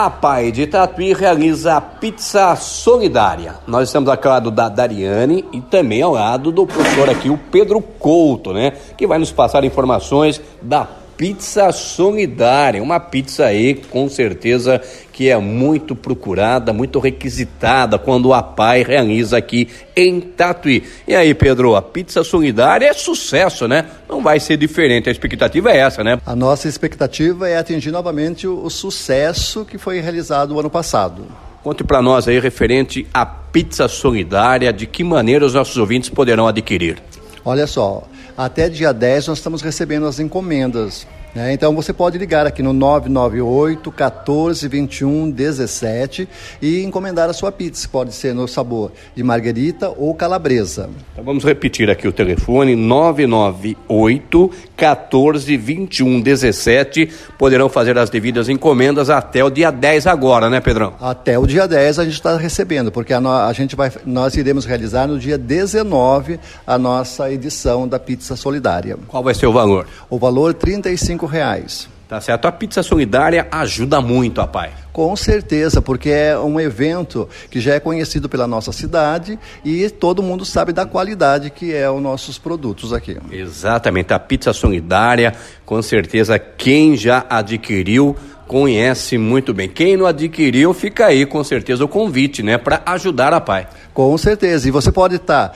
A 0.00 0.08
Pai 0.08 0.52
de 0.52 0.64
Tatuí 0.64 1.12
realiza 1.12 1.76
a 1.76 1.80
pizza 1.80 2.54
solidária. 2.54 3.56
Nós 3.66 3.88
estamos 3.88 4.08
ao 4.08 4.16
lado 4.24 4.48
da 4.48 4.68
Dariane 4.68 5.44
e 5.52 5.60
também 5.60 6.02
ao 6.02 6.12
lado 6.12 6.52
do 6.52 6.64
professor 6.64 7.10
aqui, 7.10 7.28
o 7.28 7.36
Pedro 7.36 7.80
Couto, 7.80 8.52
né? 8.52 8.74
Que 8.96 9.08
vai 9.08 9.18
nos 9.18 9.32
passar 9.32 9.64
informações 9.64 10.40
da 10.62 10.86
pizza 11.18 11.72
solidária. 11.72 12.80
Uma 12.80 13.00
pizza 13.00 13.44
aí, 13.44 13.74
com 13.74 14.08
certeza, 14.08 14.80
que 15.12 15.28
é 15.28 15.36
muito 15.36 15.96
procurada, 15.96 16.72
muito 16.72 17.00
requisitada 17.00 17.98
quando 17.98 18.32
a 18.32 18.40
PAI 18.40 18.84
realiza 18.84 19.36
aqui 19.36 19.68
em 19.96 20.20
Tatuí. 20.20 20.84
E 21.08 21.16
aí, 21.16 21.34
Pedro, 21.34 21.74
a 21.74 21.82
pizza 21.82 22.22
solidária 22.22 22.86
é 22.86 22.92
sucesso, 22.92 23.66
né? 23.66 23.86
Não 24.08 24.22
vai 24.22 24.38
ser 24.38 24.56
diferente. 24.56 25.08
A 25.08 25.12
expectativa 25.12 25.72
é 25.72 25.78
essa, 25.78 26.04
né? 26.04 26.20
A 26.24 26.36
nossa 26.36 26.68
expectativa 26.68 27.48
é 27.48 27.58
atingir 27.58 27.90
novamente 27.90 28.46
o, 28.46 28.62
o 28.64 28.70
sucesso 28.70 29.64
que 29.64 29.76
foi 29.76 29.98
realizado 29.98 30.54
o 30.54 30.60
ano 30.60 30.70
passado. 30.70 31.26
Conte 31.64 31.82
para 31.82 32.00
nós 32.00 32.28
aí 32.28 32.38
referente 32.38 33.08
à 33.12 33.26
pizza 33.26 33.88
solidária, 33.88 34.72
de 34.72 34.86
que 34.86 35.02
maneira 35.02 35.44
os 35.44 35.54
nossos 35.54 35.76
ouvintes 35.76 36.08
poderão 36.08 36.46
adquirir. 36.46 37.02
Olha 37.44 37.66
só, 37.66 38.04
até 38.36 38.68
dia 38.68 38.92
10 38.92 39.26
nós 39.26 39.38
estamos 39.38 39.62
recebendo 39.62 40.06
as 40.06 40.20
encomendas. 40.20 41.08
Né? 41.34 41.52
Então 41.52 41.74
você 41.74 41.92
pode 41.92 42.16
ligar 42.18 42.46
aqui 42.46 42.62
no 42.62 42.72
998 42.72 43.92
14 43.92 44.68
21 44.68 45.30
17 45.30 46.28
e 46.60 46.82
encomendar 46.82 47.28
a 47.28 47.32
sua 47.32 47.52
pizza. 47.52 47.88
Pode 47.88 48.12
ser 48.12 48.34
no 48.34 48.48
sabor 48.48 48.92
de 49.14 49.22
margarita 49.22 49.88
ou 49.90 50.14
calabresa. 50.14 50.90
Então 51.12 51.24
vamos 51.24 51.44
repetir 51.44 51.90
aqui 51.90 52.08
o 52.08 52.12
telefone 52.12 52.74
998 52.74 54.50
14 54.78 55.56
21 55.56 56.20
17. 56.20 57.10
Poderão 57.36 57.68
fazer 57.68 57.98
as 57.98 58.08
devidas 58.08 58.48
encomendas 58.48 59.10
até 59.10 59.42
o 59.42 59.50
dia 59.50 59.72
10 59.72 60.06
agora, 60.06 60.48
né, 60.48 60.60
Pedrão? 60.60 60.94
Até 61.00 61.36
o 61.36 61.46
dia 61.46 61.66
10 61.66 61.98
a 61.98 62.04
gente 62.04 62.14
está 62.14 62.36
recebendo, 62.36 62.92
porque 62.92 63.12
a, 63.12 63.20
no, 63.20 63.28
a, 63.28 63.52
gente 63.52 63.74
vai, 63.74 63.90
nós 64.06 64.36
iremos 64.36 64.64
realizar 64.64 65.08
no 65.08 65.18
dia 65.18 65.36
19 65.36 66.38
a 66.64 66.78
nossa 66.78 67.30
edição 67.30 67.88
da 67.88 67.98
pizza 67.98 68.36
solidária. 68.36 68.96
Qual 69.08 69.22
vai 69.22 69.34
ser 69.34 69.46
o 69.46 69.52
valor? 69.52 69.86
O 70.08 70.16
valor 70.16 70.54
35 70.54 71.26
reais. 71.26 71.88
Tá 72.08 72.20
certo. 72.22 72.46
A 72.46 72.52
pizza 72.52 72.82
solidária 72.82 73.46
ajuda 73.50 74.00
muito 74.00 74.40
a 74.40 74.46
pai. 74.46 74.72
Com 74.92 75.14
certeza, 75.14 75.82
porque 75.82 76.08
é 76.08 76.38
um 76.38 76.58
evento 76.58 77.28
que 77.50 77.60
já 77.60 77.74
é 77.74 77.80
conhecido 77.80 78.30
pela 78.30 78.46
nossa 78.46 78.72
cidade 78.72 79.38
e 79.62 79.90
todo 79.90 80.22
mundo 80.22 80.44
sabe 80.44 80.72
da 80.72 80.86
qualidade 80.86 81.50
que 81.50 81.74
é 81.74 81.88
os 81.90 82.00
nossos 82.00 82.38
produtos 82.38 82.94
aqui. 82.94 83.18
Exatamente. 83.30 84.14
A 84.14 84.18
pizza 84.18 84.54
solidária, 84.54 85.34
com 85.66 85.82
certeza, 85.82 86.38
quem 86.38 86.96
já 86.96 87.26
adquiriu 87.28 88.16
conhece 88.46 89.18
muito 89.18 89.52
bem. 89.52 89.68
Quem 89.68 89.94
não 89.94 90.06
adquiriu, 90.06 90.72
fica 90.72 91.06
aí 91.06 91.26
com 91.26 91.44
certeza 91.44 91.84
o 91.84 91.88
convite, 91.88 92.42
né, 92.42 92.56
para 92.56 92.82
ajudar 92.86 93.34
a 93.34 93.40
pai. 93.40 93.68
Com 93.92 94.16
certeza. 94.16 94.66
E 94.66 94.70
você 94.70 94.90
pode 94.90 95.16
estar 95.16 95.50
tá 95.50 95.54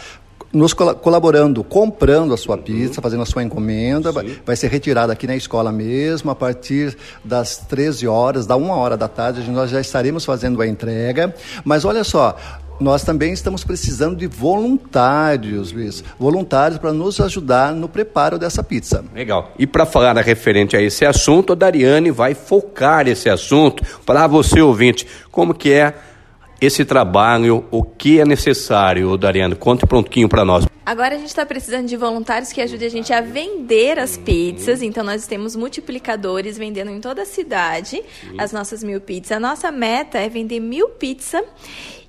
nos 0.52 0.74
colaborando, 0.74 1.64
comprando 1.64 2.34
a 2.34 2.36
sua 2.36 2.58
pizza, 2.58 3.00
fazendo 3.00 3.22
a 3.22 3.26
sua 3.26 3.42
encomenda, 3.42 4.12
vai, 4.12 4.38
vai, 4.44 4.56
ser 4.56 4.68
retirada 4.68 5.12
aqui 5.12 5.26
na 5.26 5.34
escola 5.34 5.72
mesmo, 5.72 6.30
a 6.30 6.34
partir 6.34 6.96
das 7.24 7.56
13 7.56 8.06
horas, 8.06 8.46
da 8.46 8.56
1 8.56 8.70
hora 8.70 8.96
da 8.96 9.08
tarde, 9.08 9.50
nós 9.50 9.70
já 9.70 9.80
estaremos 9.80 10.24
fazendo 10.24 10.60
a 10.60 10.66
entrega. 10.66 11.34
Mas 11.64 11.84
olha 11.84 12.04
só, 12.04 12.36
nós 12.78 13.02
também 13.02 13.32
estamos 13.32 13.64
precisando 13.64 14.16
de 14.16 14.26
voluntários, 14.26 15.72
Luiz, 15.72 16.02
voluntários 16.18 16.78
para 16.78 16.92
nos 16.92 17.20
ajudar 17.20 17.72
no 17.72 17.88
preparo 17.88 18.38
dessa 18.38 18.62
pizza. 18.62 19.04
Legal. 19.14 19.52
E 19.58 19.66
para 19.66 19.86
falar 19.86 20.16
referente 20.16 20.76
a 20.76 20.82
esse 20.82 21.04
assunto, 21.04 21.52
a 21.52 21.56
Dariane 21.56 22.10
vai 22.10 22.34
focar 22.34 23.06
esse 23.08 23.30
assunto 23.30 23.82
para 24.04 24.26
você 24.26 24.60
ouvinte, 24.60 25.06
como 25.30 25.54
que 25.54 25.72
é 25.72 25.94
esse 26.66 26.84
trabalho, 26.84 27.64
o 27.70 27.82
que 27.82 28.20
é 28.20 28.24
necessário, 28.24 29.16
Dariano? 29.16 29.56
Conte 29.56 29.86
prontinho 29.86 30.28
para 30.28 30.44
nós. 30.44 30.64
Agora 30.84 31.14
a 31.14 31.18
gente 31.18 31.28
está 31.28 31.46
precisando 31.46 31.86
de 31.86 31.96
voluntários 31.96 32.52
que 32.52 32.60
ajudem 32.60 32.86
a 32.86 32.90
gente 32.90 33.12
a 33.12 33.20
vender 33.20 33.98
as 33.98 34.16
pizzas. 34.16 34.82
Então 34.82 35.04
nós 35.04 35.26
temos 35.26 35.54
multiplicadores 35.54 36.58
vendendo 36.58 36.90
em 36.90 37.00
toda 37.00 37.22
a 37.22 37.24
cidade 37.24 38.02
as 38.36 38.52
nossas 38.52 38.82
mil 38.82 39.00
pizzas. 39.00 39.32
A 39.32 39.40
nossa 39.40 39.70
meta 39.70 40.18
é 40.18 40.28
vender 40.28 40.60
mil 40.60 40.88
pizzas 40.88 41.42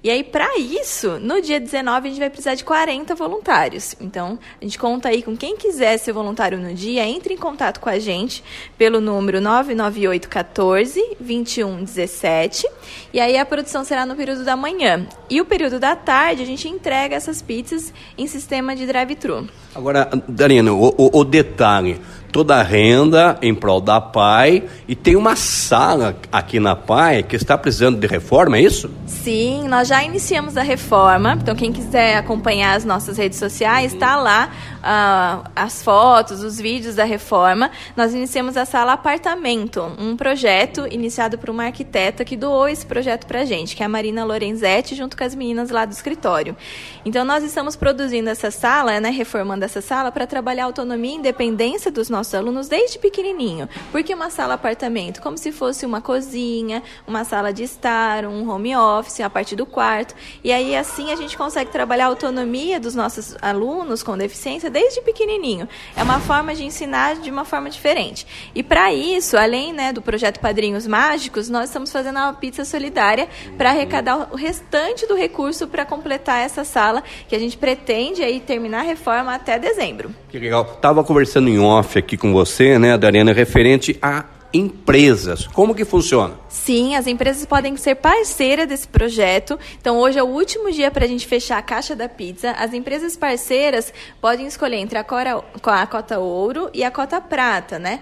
e 0.04 0.10
aí, 0.10 0.22
para 0.22 0.58
isso, 0.60 1.18
no 1.18 1.42
dia 1.42 1.62
19, 1.62 2.08
a 2.08 2.10
gente 2.10 2.20
vai 2.20 2.30
precisar 2.30 2.56
de 2.56 2.66
40 2.66 3.16
voluntários. 3.16 3.96
Então, 4.02 4.38
a 4.60 4.64
gente 4.66 4.78
conta 4.78 5.08
aí 5.08 5.24
com 5.24 5.38
quem 5.38 5.56
quiser 5.56 5.98
ser 5.98 6.12
voluntário 6.12 6.58
no 6.58 6.74
dia, 6.74 7.06
entre 7.06 7.36
em 7.36 7.38
contato 7.38 7.80
com 7.80 7.88
a 7.88 7.98
gente 7.98 8.44
pelo 8.78 9.00
número 9.00 9.40
998 9.40 10.28
14 10.28 11.16
21 11.22 11.86
17. 11.86 12.68
E 13.14 13.20
aí, 13.22 13.38
a 13.38 13.46
produção 13.46 13.86
será 13.86 14.06
no 14.06 14.14
período 14.14 14.44
da 14.44 14.58
manhã. 14.58 15.08
E 15.30 15.40
o 15.40 15.46
período 15.46 15.80
da 15.80 15.96
tarde, 15.96 16.44
a 16.44 16.46
gente 16.46 16.68
entrega 16.68 17.16
essas 17.16 17.42
pizzas 17.42 17.94
em 18.18 18.28
sistema 18.28 18.76
de 18.76 18.86
drive-thru. 18.86 19.48
Agora, 19.74 20.10
Darina, 20.28 20.74
o, 20.74 20.94
o, 20.98 21.20
o 21.20 21.24
detalhe 21.24 22.02
toda 22.34 22.56
a 22.56 22.64
renda 22.64 23.38
em 23.44 23.54
prol 23.54 23.80
da 23.80 24.02
PAI 24.02 24.64
e 24.88 24.96
tem 24.96 25.16
uma 25.16 25.36
sala 25.36 26.18
aqui 26.32 26.60
na 26.60 26.76
PAI 26.76 27.22
que 27.22 27.36
está 27.36 27.56
precisando 27.56 28.00
de 28.00 28.08
reforma, 28.08 28.58
é 28.58 28.62
isso? 28.62 28.90
Sim, 29.06 29.68
nós 29.68 29.88
já 29.88 30.04
iniciamos 30.04 30.58
a 30.58 30.64
reforma, 30.64 31.38
então 31.40 31.56
quem 31.56 31.72
quiser 31.72 32.18
acompanhar 32.18 32.76
as 32.76 32.84
nossas 32.84 33.18
redes 33.20 33.38
sociais, 33.38 33.94
está 33.94 34.16
lá 34.16 34.50
uh, 34.80 35.48
as 35.56 35.84
fotos, 35.84 36.42
os 36.42 36.58
vídeos 36.58 36.96
da 36.96 37.04
reforma. 37.04 37.70
Nós 37.96 38.16
iniciamos 38.16 38.58
a 38.58 38.66
sala 38.66 38.94
apartamento, 38.94 39.84
um 40.00 40.18
projeto 40.18 40.88
iniciado 40.90 41.38
por 41.38 41.52
uma 41.52 41.66
arquiteta 41.66 42.26
que 42.26 42.36
doou 42.36 42.68
esse 42.68 42.86
projeto 42.86 43.28
para 43.28 43.46
gente, 43.46 43.76
que 43.76 43.84
é 43.84 43.86
a 43.86 43.90
Marina 43.90 44.26
Lorenzetti, 44.26 44.96
junto 44.96 45.16
com 45.16 45.24
as 45.24 45.36
meninas 45.36 45.70
lá 45.70 45.86
do 45.86 45.92
escritório. 45.92 46.58
Então 47.06 47.24
nós 47.24 47.44
estamos 47.44 47.76
produzindo 47.76 48.28
essa 48.28 48.50
sala, 48.50 49.00
né, 49.00 49.12
reformando 49.12 49.64
essa 49.64 49.82
sala 49.82 50.12
para 50.12 50.26
trabalhar 50.26 50.64
a 50.64 50.66
autonomia 50.66 51.12
e 51.12 51.18
independência 51.18 51.92
dos 51.92 52.10
nossos 52.10 52.23
nossos 52.24 52.34
alunos 52.34 52.70
desde 52.70 52.98
pequenininho. 52.98 53.68
Porque 53.92 54.14
uma 54.14 54.30
sala 54.30 54.54
apartamento, 54.54 55.22
como 55.22 55.38
se 55.38 55.52
fosse 55.52 55.86
uma 55.86 56.00
cozinha, 56.00 56.82
uma 57.06 57.26
sala 57.26 57.52
de 57.52 57.64
estar, 57.64 58.26
um 58.26 58.50
home 58.50 58.76
office, 58.76 59.20
a 59.20 59.30
partir 59.30 59.58
do 59.58 59.66
quarto. 59.66 60.16
E 60.42 60.52
aí 60.54 60.74
assim 60.76 61.12
a 61.12 61.16
gente 61.18 61.38
consegue 61.38 61.70
trabalhar 61.70 62.06
a 62.06 62.08
autonomia 62.08 62.80
dos 62.80 62.96
nossos 62.96 63.36
alunos 63.42 64.02
com 64.02 64.18
deficiência 64.18 64.70
desde 64.70 65.02
pequenininho. 65.02 65.68
É 65.98 66.04
uma 66.04 66.22
forma 66.22 66.56
de 66.56 66.64
ensinar 66.64 67.18
de 67.18 67.30
uma 67.30 67.44
forma 67.44 67.70
diferente. 67.70 68.26
E 68.56 68.64
para 68.64 68.94
isso, 68.94 69.36
além 69.36 69.74
né, 69.74 69.92
do 69.92 70.02
projeto 70.02 70.40
Padrinhos 70.40 70.88
Mágicos, 70.88 71.50
nós 71.50 71.66
estamos 71.66 71.92
fazendo 71.92 72.18
uma 72.18 72.34
pizza 72.34 72.64
solidária 72.64 73.28
para 73.58 73.72
arrecadar 73.72 74.30
o 74.32 74.36
restante 74.38 75.06
do 75.06 75.16
recurso 75.16 75.68
para 75.68 75.86
completar 75.86 76.40
essa 76.40 76.64
sala 76.64 77.04
que 77.28 77.36
a 77.36 77.40
gente 77.40 77.58
pretende 77.58 78.24
aí 78.24 78.40
terminar 78.40 78.80
a 78.80 78.84
reforma 78.84 79.34
até 79.34 79.60
dezembro. 79.60 80.12
Que 80.30 80.40
legal. 80.40 80.64
Tava 80.66 81.04
conversando 81.04 81.50
em 81.50 81.60
off 81.60 82.00
aqui 82.00 82.13
com 82.18 82.32
você, 82.32 82.78
né, 82.80 82.98
Dariana, 82.98 83.34
referente 83.34 83.98
a 84.02 84.26
empresas. 84.54 85.48
Como 85.48 85.74
que 85.74 85.84
funciona? 85.84 86.36
Sim, 86.48 86.96
as 86.96 87.08
empresas 87.08 87.46
podem 87.46 87.76
ser 87.76 87.96
parceiras 87.96 88.68
desse 88.68 88.88
projeto. 88.88 89.58
Então, 89.82 89.98
hoje 89.98 90.20
é 90.20 90.24
o 90.24 90.28
último 90.28 90.72
dia 90.72 90.92
para 90.92 91.06
a 91.06 91.08
gente 91.08 91.26
fechar 91.26 91.58
a 91.58 91.62
caixa 91.62 91.96
da 91.96 92.08
pizza. 92.08 92.52
As 92.52 92.74
empresas 92.74 93.18
parceiras 93.18 93.92
podem 94.22 94.46
escolher 94.46 94.78
entre 94.78 94.98
a, 94.98 95.04
cora, 95.04 95.44
a 95.64 95.88
cota 95.88 96.20
ouro 96.20 96.70
e 96.74 96.84
a 96.84 96.92
cota 96.92 97.20
prata, 97.20 97.80
né? 97.80 98.02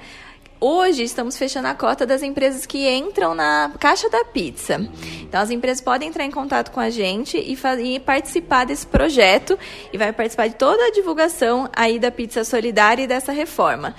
Hoje 0.63 1.01
estamos 1.01 1.39
fechando 1.39 1.67
a 1.69 1.73
cota 1.73 2.05
das 2.05 2.21
empresas 2.21 2.67
que 2.67 2.87
entram 2.87 3.33
na 3.33 3.71
caixa 3.79 4.07
da 4.11 4.23
pizza. 4.25 4.87
Então 5.19 5.41
as 5.41 5.49
empresas 5.49 5.81
podem 5.81 6.09
entrar 6.09 6.23
em 6.23 6.29
contato 6.29 6.69
com 6.69 6.79
a 6.79 6.91
gente 6.91 7.35
e, 7.35 7.57
e, 7.83 7.99
participar 7.99 8.65
desse 8.65 8.85
projeto 8.85 9.57
e 9.91 9.97
vai 9.97 10.13
participar 10.13 10.49
de 10.49 10.53
toda 10.53 10.85
a 10.85 10.91
divulgação 10.91 11.67
aí 11.75 11.97
da 11.97 12.11
pizza 12.11 12.43
solidária 12.43 13.01
e 13.01 13.07
dessa 13.07 13.31
reforma. 13.31 13.95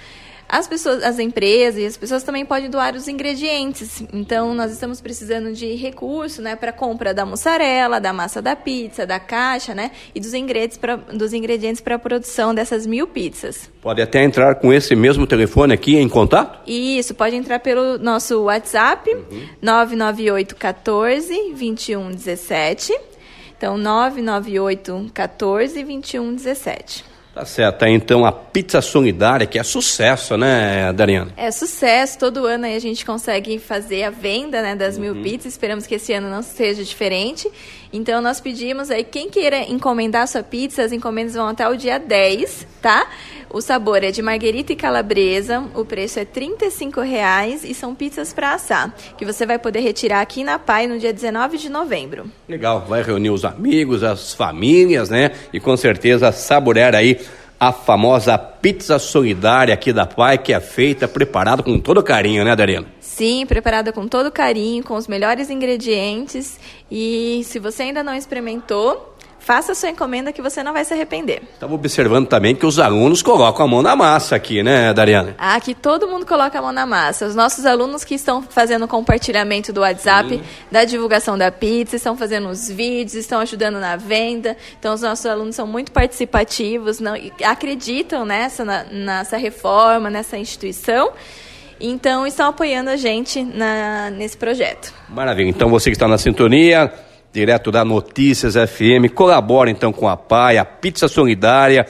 As 0.53 0.69
pessoas, 0.69 1.03
as 1.03 1.19
empresas 1.19 1.81
e 1.81 1.87
as 1.87 1.97
pessoas 1.97 2.23
também 2.23 2.45
podem 2.45 2.69
doar 2.69 2.95
os 2.95 3.09
ingredientes. 3.09 4.05
Então, 4.13 4.53
nós 4.53 4.71
estamos 4.71 5.01
precisando 5.01 5.55
de 5.55 5.75
recurso, 5.77 6.43
né, 6.43 6.55
para 6.55 6.71
compra 6.71 7.15
da 7.15 7.25
mussarela, 7.25 7.99
da 7.99 8.13
massa 8.13 8.43
da 8.43 8.55
pizza, 8.55 9.07
da 9.07 9.19
caixa, 9.19 9.75
né, 9.75 9.93
e 10.15 10.21
dos 10.21 10.35
ingredientes 10.35 10.77
para 10.77 10.97
dos 10.97 11.33
ingredientes 11.33 11.81
para 11.81 11.95
a 11.95 11.99
produção 11.99 12.55
dessas 12.55 12.87
mil 12.87 13.07
pizzas. 13.07 13.71
Pode 13.81 14.03
até 14.03 14.23
entrar 14.23 14.57
com 14.57 14.71
esse 14.71 14.95
mesmo 14.95 15.27
telefone 15.27 15.73
aqui 15.73 15.97
em 15.97 16.07
contato? 16.07 16.61
Isso, 16.67 17.15
pode 17.15 17.35
entrar 17.35 17.59
pelo 17.61 17.97
nosso 17.97 18.43
WhatsApp, 18.43 19.09
uhum. 19.11 19.49
998 19.63 20.55
14 20.55 21.55
21 21.55 22.11
17. 22.11 22.95
Então, 23.57 23.79
998 23.79 25.11
14 25.15 25.83
21 25.83 26.35
17. 26.35 27.12
Tá 27.35 27.47
certo. 27.47 27.87
Então 27.87 28.27
a 28.27 28.33
pizza 28.33 28.83
solidária, 28.83 29.47
que 29.47 29.59
é 29.59 29.63
sucesso, 29.63 30.37
né, 30.37 30.93
Dariana? 30.93 31.33
É 31.35 31.51
sucesso. 31.51 32.19
Todo 32.19 32.45
ano 32.45 32.67
aí 32.67 32.77
a 32.77 32.79
gente 32.79 33.07
consegue 33.07 33.59
fazer 33.59 34.05
a 34.05 34.11
venda 34.11 34.61
né, 34.61 34.77
das 34.77 34.97
uhum. 34.97 35.03
mil 35.03 35.23
pizzas. 35.23 35.47
Esperamos 35.47 35.87
que 35.87 35.95
esse 35.95 36.13
ano 36.13 36.29
não 36.29 36.43
seja 36.43 36.85
diferente. 36.85 37.51
Então 37.91 38.21
nós 38.21 38.41
pedimos 38.41 38.91
aí, 38.91 39.03
quem 39.03 39.31
queira 39.31 39.61
encomendar 39.63 40.29
sua 40.29 40.43
pizza, 40.43 40.83
as 40.83 40.93
encomendas 40.93 41.35
vão 41.35 41.49
até 41.49 41.67
o 41.69 41.77
dia 41.77 41.99
10, 41.99 42.67
tá? 42.83 43.07
O 43.53 43.61
sabor 43.61 44.03
é 44.03 44.11
de 44.11 44.23
marguerita 44.23 44.73
e 44.73 44.77
calabresa, 44.77 45.63
o 45.75 45.85
preço 45.85 46.19
é 46.19 46.23
R$ 46.23 46.29
35,00 46.57 47.65
e 47.65 47.75
são 47.75 47.95
pizzas 47.95 48.33
para 48.33 48.55
assar, 48.55 48.95
que 49.19 49.27
você 49.27 49.45
vai 49.45 49.59
poder 49.59 49.81
retirar 49.81 50.23
aqui 50.23 50.43
na 50.43 50.59
PAI 50.59 50.87
no 50.87 50.99
dia 50.99 51.13
19 51.13 51.59
de 51.59 51.69
novembro. 51.69 52.25
Legal, 52.49 52.87
vai 52.89 53.03
reunir 53.03 53.29
os 53.29 53.45
amigos, 53.45 54.03
as 54.03 54.33
famílias, 54.33 55.11
né? 55.11 55.33
E 55.53 55.61
com 55.61 55.77
certeza 55.77 56.33
saborear 56.33 56.95
aí 56.95 57.21
a 57.61 57.73
famosa 57.73 58.39
pizza 58.39 58.99
solidária 58.99 59.75
aqui 59.75 59.93
da 59.93 60.07
Pai, 60.07 60.39
que 60.39 60.55
é 60.55 60.59
feita, 60.59 61.07
preparada 61.07 61.63
com 61.63 61.79
todo 61.79 62.03
carinho, 62.03 62.45
né, 62.45 62.57
Darina? 62.57 62.87
Sim, 63.01 63.45
preparada 63.47 63.93
com 63.93 64.09
todo 64.09 64.33
carinho, 64.33 64.83
com 64.83 64.97
os 64.97 65.07
melhores 65.07 65.51
ingredientes. 65.51 66.59
E 66.91 67.43
se 67.45 67.59
você 67.59 67.85
ainda 67.85 68.03
não 68.03 68.15
experimentou, 68.15 69.12
Faça 69.45 69.75
sua 69.75 69.91
encomenda 69.91 70.33
que 70.33 70.41
você 70.41 70.63
não 70.63 70.73
vai 70.73 70.85
se 70.85 70.95
arrepender. 70.95 71.43
Estava 71.55 71.75
observando 71.75 72.29
também 72.29 72.55
que 72.55 72.65
os 72.65 72.79
alunos 72.79 73.23
colocam 73.23 73.67
a 73.67 73.69
mão 73.69 73.83
na 73.83 73.97
massa 73.97 74.37
aqui, 74.37 74.63
né, 74.63 74.95
Dariana? 74.95 75.35
Ah, 75.37 75.61
que 75.61 75.75
todo 75.75 76.07
mundo 76.07 76.25
coloca 76.25 76.57
a 76.57 76.63
mão 76.63 76.71
na 76.71 76.87
massa. 76.87 77.27
Os 77.27 77.35
nossos 77.35 77.67
alunos 77.67 78.05
que 78.05 78.15
estão 78.15 78.41
fazendo 78.41 78.87
compartilhamento 78.87 79.73
do 79.73 79.81
WhatsApp, 79.81 80.29
Sim. 80.29 80.43
da 80.71 80.85
divulgação 80.85 81.37
da 81.37 81.51
pizza, 81.51 81.97
estão 81.97 82.17
fazendo 82.17 82.49
os 82.49 82.71
vídeos, 82.71 83.15
estão 83.15 83.41
ajudando 83.41 83.81
na 83.81 83.97
venda. 83.97 84.57
Então, 84.79 84.95
os 84.95 85.01
nossos 85.01 85.27
alunos 85.27 85.57
são 85.57 85.67
muito 85.67 85.91
participativos, 85.91 87.01
não, 87.01 87.15
acreditam 87.45 88.25
nessa, 88.25 88.65
na, 88.65 88.85
nessa 88.85 89.37
reforma, 89.37 90.09
nessa 90.09 90.39
instituição. 90.39 91.11
Então, 91.81 92.25
estão 92.25 92.51
apoiando 92.51 92.91
a 92.91 92.97
gente 92.97 93.43
na, 93.43 94.09
nesse 94.11 94.37
projeto. 94.37 94.95
Maravilha. 95.09 95.49
Então, 95.49 95.69
você 95.69 95.91
que 95.91 95.97
está 95.97 96.07
na 96.07 96.17
sintonia, 96.17 96.93
direto 97.33 97.71
da 97.71 97.85
Notícias 97.85 98.55
FM. 98.55 99.13
Colabora 99.15 99.71
então 99.71 99.93
com 99.93 100.09
a 100.09 100.17
PAI, 100.17 100.59
a 100.59 100.65
Pizza 100.65 101.09
Solidária. 101.09 101.87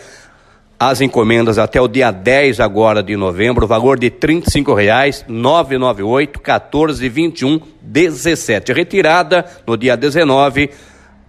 As 0.78 1.00
encomendas 1.00 1.58
até 1.58 1.80
o 1.80 1.86
dia 1.86 2.10
10 2.10 2.58
agora 2.58 3.04
de 3.04 3.16
novembro, 3.16 3.68
valor 3.68 3.98
de 3.98 4.06
R$ 4.06 4.16
35,00, 4.18 5.26
998 5.28 6.40
14 6.40 7.08
21 7.08 7.60
17. 7.80 8.72
Retirada 8.72 9.44
no 9.64 9.76
dia 9.76 9.96
19, 9.96 10.70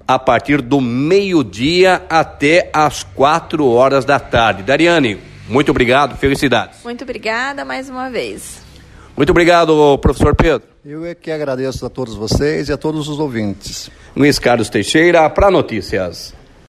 a 0.08 0.18
partir 0.18 0.60
do 0.60 0.82
meio-dia 0.82 2.02
até 2.10 2.72
as 2.74 3.04
4 3.04 3.64
horas 3.68 4.06
da 4.06 4.20
tarde. 4.20 4.64
Dariane, 4.64 5.20
muito 5.48 5.70
obrigado, 5.70 6.18
felicidades. 6.18 6.84
Muito 6.84 7.04
obrigada 7.04 7.64
mais 7.64 7.90
uma 7.90 8.10
vez. 8.10 8.60
Muito 9.16 9.30
obrigado, 9.30 10.00
professor 10.00 10.36
Pedro. 10.36 10.73
Eu 10.86 11.06
é 11.06 11.16
que 11.16 11.32
agradeço 11.32 11.86
a 11.86 11.90
todos 11.90 12.14
vocês 12.14 12.68
e 12.68 12.74
a 12.74 12.78
todos 12.78 13.08
os 13.08 13.18
ouvintes. 13.18 13.90
Luiz 14.14 14.38
Carlos 14.38 14.70
Teixeira, 14.70 15.30
para 15.30 15.50
Notícias. 15.50 16.34